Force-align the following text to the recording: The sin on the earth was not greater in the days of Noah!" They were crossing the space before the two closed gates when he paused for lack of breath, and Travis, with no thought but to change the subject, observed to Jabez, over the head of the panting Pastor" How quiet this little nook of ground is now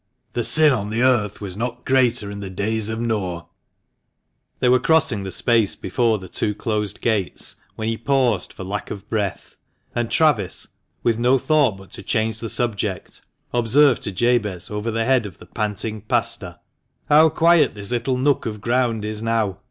The 0.33 0.43
sin 0.43 0.73
on 0.73 0.89
the 0.89 1.03
earth 1.03 1.41
was 1.41 1.55
not 1.55 1.85
greater 1.85 2.31
in 2.31 2.39
the 2.39 2.49
days 2.49 2.89
of 2.89 2.99
Noah!" 2.99 3.45
They 4.59 4.67
were 4.67 4.79
crossing 4.79 5.23
the 5.23 5.31
space 5.31 5.75
before 5.75 6.17
the 6.17 6.27
two 6.27 6.55
closed 6.55 7.01
gates 7.01 7.57
when 7.75 7.87
he 7.87 7.97
paused 7.99 8.51
for 8.51 8.63
lack 8.63 8.89
of 8.89 9.07
breath, 9.11 9.57
and 9.93 10.09
Travis, 10.09 10.67
with 11.03 11.19
no 11.19 11.37
thought 11.37 11.77
but 11.77 11.91
to 11.91 12.01
change 12.01 12.39
the 12.39 12.49
subject, 12.49 13.21
observed 13.53 14.01
to 14.01 14.11
Jabez, 14.11 14.71
over 14.71 14.89
the 14.89 15.05
head 15.05 15.27
of 15.27 15.37
the 15.37 15.45
panting 15.45 16.01
Pastor" 16.01 16.57
How 17.07 17.29
quiet 17.29 17.75
this 17.75 17.91
little 17.91 18.17
nook 18.17 18.47
of 18.47 18.59
ground 18.59 19.05
is 19.05 19.21
now 19.21 19.59